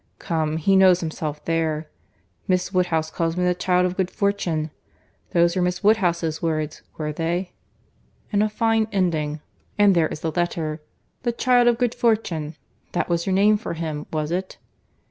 [0.17, 1.87] Come, he knows himself there.
[2.47, 7.51] 'Miss Woodhouse calls me the child of good fortune.'—Those were Miss Woodhouse's words, were they?—
[8.33, 10.81] And a fine ending—and there is the letter.
[11.21, 12.55] The child of good fortune!
[12.93, 14.57] That was your name for him, was it?"